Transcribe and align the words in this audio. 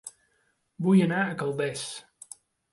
Vull 0.87 1.05
anar 1.09 1.21
a 1.27 1.37
Calders 1.43 1.87